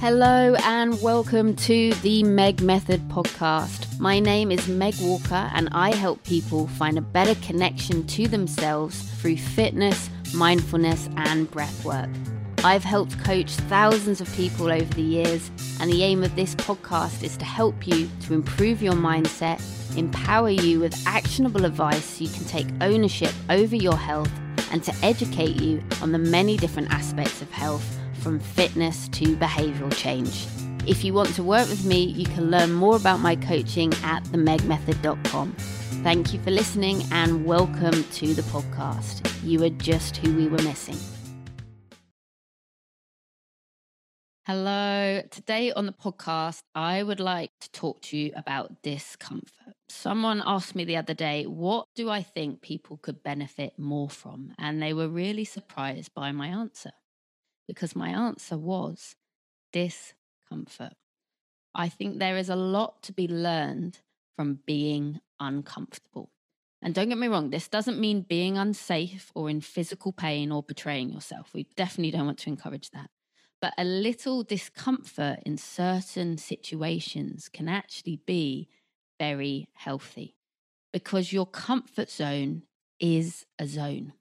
[0.00, 3.98] Hello and welcome to the Meg Method podcast.
[3.98, 9.02] My name is Meg Walker and I help people find a better connection to themselves
[9.20, 12.08] through fitness, mindfulness, and breath work.
[12.58, 17.24] I've helped coach thousands of people over the years, and the aim of this podcast
[17.24, 19.60] is to help you to improve your mindset,
[19.96, 24.30] empower you with actionable advice so you can take ownership over your health,
[24.70, 29.94] and to educate you on the many different aspects of health from fitness to behavioral
[29.96, 30.46] change.
[30.86, 34.24] If you want to work with me, you can learn more about my coaching at
[34.24, 35.52] themegmethod.com.
[36.02, 39.30] Thank you for listening and welcome to the podcast.
[39.42, 40.96] You are just who we were missing.
[44.46, 45.20] Hello.
[45.30, 49.74] Today on the podcast, I would like to talk to you about discomfort.
[49.90, 54.54] Someone asked me the other day, What do I think people could benefit more from?
[54.58, 56.92] And they were really surprised by my answer
[57.68, 59.14] because my answer was
[59.72, 60.94] discomfort.
[61.74, 64.00] I think there is a lot to be learned
[64.34, 66.30] from being uncomfortable.
[66.80, 70.62] And don't get me wrong, this doesn't mean being unsafe or in physical pain or
[70.62, 71.52] betraying yourself.
[71.52, 73.10] We definitely don't want to encourage that.
[73.60, 78.68] But a little discomfort in certain situations can actually be
[79.18, 80.36] very healthy
[80.92, 82.62] because your comfort zone
[83.00, 84.12] is a zone,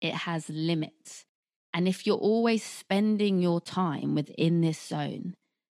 [0.00, 1.26] it has limits.
[1.74, 5.34] And if you're always spending your time within this zone,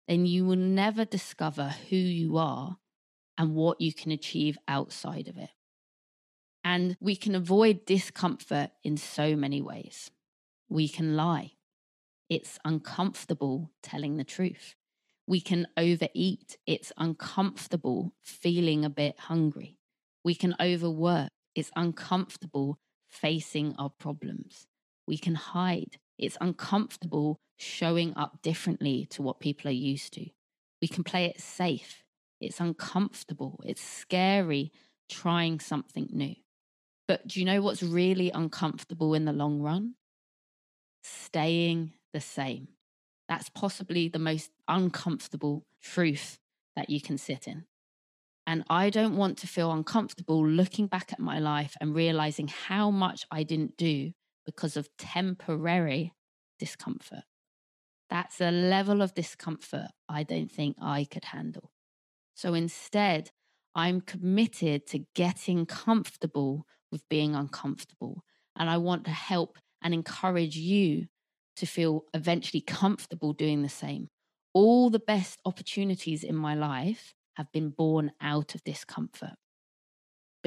[0.06, 2.76] then you will never discover who you are
[3.38, 5.48] and what you can achieve outside of it.
[6.62, 10.10] And we can avoid discomfort in so many ways.
[10.68, 11.52] We can lie.
[12.28, 14.74] It's uncomfortable telling the truth.
[15.26, 16.58] We can overeat.
[16.66, 19.78] It's uncomfortable feeling a bit hungry.
[20.22, 21.30] We can overwork.
[21.54, 24.66] It's uncomfortable facing our problems
[25.06, 25.98] we can hide.
[26.18, 30.26] It's uncomfortable showing up differently to what people are used to.
[30.82, 32.02] We can play it safe.
[32.40, 33.60] It's uncomfortable.
[33.64, 34.72] It's scary
[35.08, 36.34] trying something new.
[37.08, 39.94] But do you know what's really uncomfortable in the long run?
[41.04, 42.68] Staying the same.
[43.28, 46.38] That's possibly the most uncomfortable truth
[46.74, 47.64] that you can sit in.
[48.46, 52.90] And I don't want to feel uncomfortable looking back at my life and realizing how
[52.90, 54.12] much I didn't do
[54.46, 56.14] because of temporary
[56.58, 57.24] discomfort.
[58.08, 61.72] That's a level of discomfort I don't think I could handle.
[62.34, 63.30] So instead,
[63.74, 68.22] I'm committed to getting comfortable with being uncomfortable.
[68.56, 71.06] And I want to help and encourage you
[71.56, 74.08] to feel eventually comfortable doing the same.
[74.54, 79.34] All the best opportunities in my life have been born out of discomfort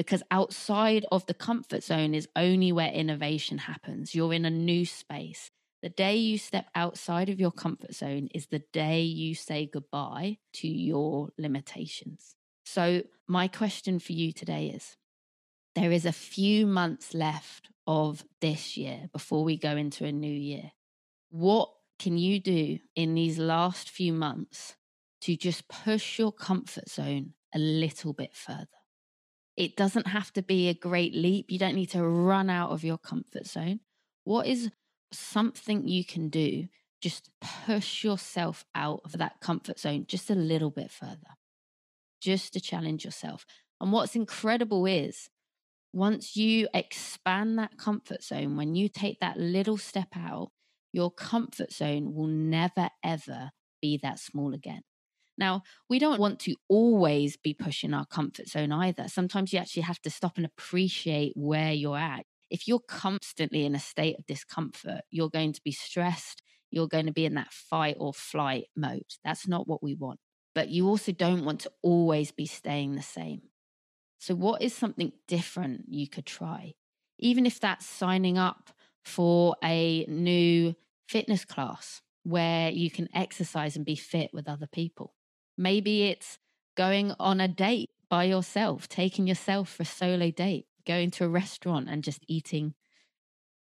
[0.00, 4.14] because outside of the comfort zone is only where innovation happens.
[4.14, 5.50] You're in a new space.
[5.82, 10.38] The day you step outside of your comfort zone is the day you say goodbye
[10.54, 12.34] to your limitations.
[12.64, 14.96] So, my question for you today is
[15.74, 20.32] there is a few months left of this year before we go into a new
[20.32, 20.72] year.
[21.28, 21.68] What
[21.98, 24.76] can you do in these last few months
[25.20, 28.79] to just push your comfort zone a little bit further?
[29.60, 31.50] It doesn't have to be a great leap.
[31.50, 33.80] You don't need to run out of your comfort zone.
[34.24, 34.70] What is
[35.12, 36.68] something you can do?
[37.02, 37.28] Just
[37.66, 41.36] push yourself out of that comfort zone just a little bit further,
[42.22, 43.44] just to challenge yourself.
[43.82, 45.28] And what's incredible is
[45.92, 50.52] once you expand that comfort zone, when you take that little step out,
[50.90, 53.50] your comfort zone will never, ever
[53.82, 54.80] be that small again.
[55.40, 59.08] Now, we don't want to always be pushing our comfort zone either.
[59.08, 62.26] Sometimes you actually have to stop and appreciate where you're at.
[62.50, 66.42] If you're constantly in a state of discomfort, you're going to be stressed.
[66.70, 69.06] You're going to be in that fight or flight mode.
[69.24, 70.20] That's not what we want.
[70.54, 73.40] But you also don't want to always be staying the same.
[74.18, 76.74] So, what is something different you could try?
[77.18, 78.70] Even if that's signing up
[79.04, 80.74] for a new
[81.08, 85.14] fitness class where you can exercise and be fit with other people.
[85.60, 86.38] Maybe it's
[86.74, 91.28] going on a date by yourself, taking yourself for a solo date, going to a
[91.28, 92.72] restaurant and just eating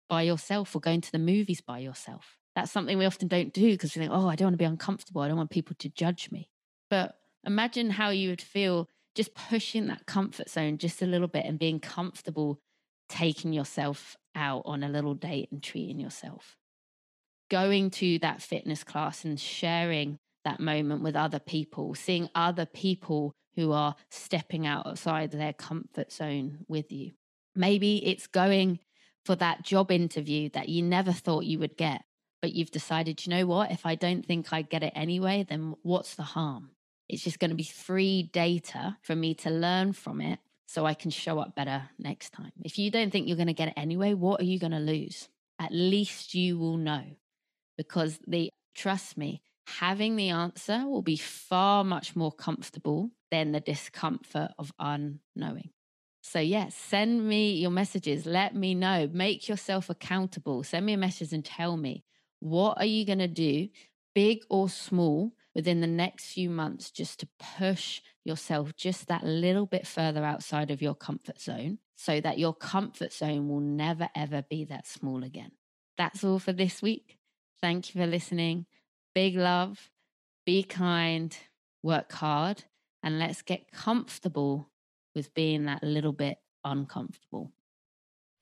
[0.09, 2.37] by yourself or going to the movies by yourself.
[2.57, 4.65] That's something we often don't do because we think, oh, I don't want to be
[4.65, 5.21] uncomfortable.
[5.21, 6.49] I don't want people to judge me.
[6.89, 11.45] But imagine how you would feel just pushing that comfort zone just a little bit
[11.45, 12.59] and being comfortable
[13.07, 16.57] taking yourself out on a little date and treating yourself.
[17.49, 23.33] Going to that fitness class and sharing that moment with other people, seeing other people
[23.55, 27.11] who are stepping outside their comfort zone with you.
[27.55, 28.79] Maybe it's going
[29.25, 32.03] for that job interview that you never thought you would get,
[32.41, 35.75] but you've decided, you know what, if I don't think I get it anyway, then
[35.81, 36.69] what's the harm?
[37.09, 40.93] It's just going to be free data for me to learn from it so I
[40.93, 42.51] can show up better next time.
[42.63, 44.79] If you don't think you're going to get it anyway, what are you going to
[44.79, 45.29] lose?
[45.59, 47.03] At least you will know
[47.77, 53.59] because the trust me, having the answer will be far much more comfortable than the
[53.59, 55.71] discomfort of unknowing.
[56.21, 58.25] So, yes, send me your messages.
[58.25, 59.09] Let me know.
[59.11, 60.63] Make yourself accountable.
[60.63, 62.03] Send me a message and tell me
[62.39, 63.69] what are you going to do,
[64.13, 67.27] big or small, within the next few months just to
[67.57, 72.53] push yourself just that little bit further outside of your comfort zone so that your
[72.53, 75.51] comfort zone will never, ever be that small again.
[75.97, 77.17] That's all for this week.
[77.59, 78.67] Thank you for listening.
[79.17, 79.89] Big love,
[80.45, 81.35] be kind,
[81.81, 82.65] work hard,
[83.01, 84.69] and let's get comfortable
[85.15, 87.51] with being that little bit uncomfortable.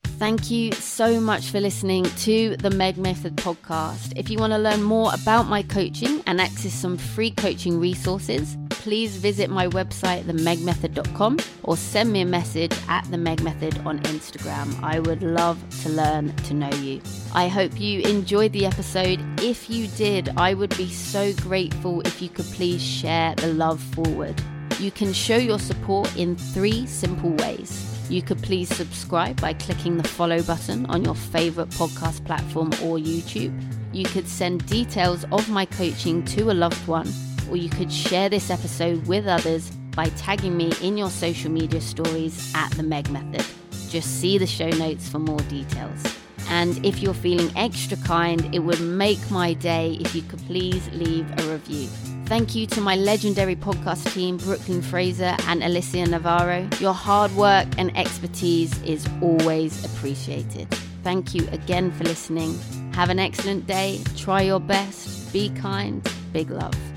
[0.04, 4.12] Thank you so much for listening to the Meg Method podcast.
[4.18, 8.58] If you want to learn more about my coaching and access some free coaching resources,
[8.70, 14.00] please visit my website, themegmethod.com, or send me a message at the Meg Method on
[14.00, 14.78] Instagram.
[14.84, 17.00] I would love to learn to know you.
[17.36, 19.20] I hope you enjoyed the episode.
[19.42, 23.82] If you did, I would be so grateful if you could please share the love
[23.82, 24.42] forward.
[24.80, 28.08] You can show your support in three simple ways.
[28.10, 33.00] You could please subscribe by clicking the follow button on your favorite podcast platform or
[33.00, 33.54] YouTube.
[33.92, 37.12] You could send details of my coaching to a loved one,
[37.50, 41.82] or you could share this episode with others by tagging me in your social media
[41.82, 43.46] stories at the Meg Method.
[43.90, 46.02] Just see the show notes for more details.
[46.48, 50.88] And if you're feeling extra kind, it would make my day if you could please
[50.94, 51.88] leave a review.
[52.26, 56.68] Thank you to my legendary podcast team, Brooklyn Fraser and Alicia Navarro.
[56.80, 60.68] Your hard work and expertise is always appreciated.
[61.04, 62.60] Thank you again for listening.
[62.94, 64.02] Have an excellent day.
[64.16, 65.32] Try your best.
[65.32, 66.08] Be kind.
[66.34, 66.95] Big love.